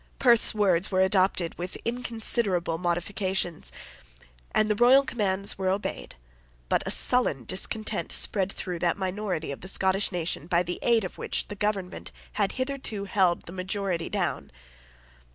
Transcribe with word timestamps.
Perth's 0.17 0.55
words 0.55 0.89
were 0.89 1.01
adopted 1.01 1.55
with 1.59 1.77
inconsiderable 1.85 2.79
modifications; 2.79 3.71
and 4.51 4.67
the 4.67 4.73
royal 4.73 5.03
commands 5.03 5.59
were 5.59 5.69
obeyed; 5.69 6.15
but 6.69 6.81
a 6.87 6.89
sullen 6.89 7.43
discontent 7.43 8.11
spread 8.11 8.51
through 8.51 8.79
that 8.79 8.97
minority 8.97 9.51
of 9.51 9.61
the 9.61 9.67
Scottish 9.67 10.11
nation 10.11 10.47
by 10.47 10.63
the 10.63 10.79
aid 10.81 11.03
of 11.03 11.19
which 11.19 11.49
the 11.49 11.55
government 11.55 12.11
had 12.33 12.53
hitherto 12.53 13.05
held 13.05 13.43
the 13.43 13.51
majority 13.51 14.09
down. 14.09 14.51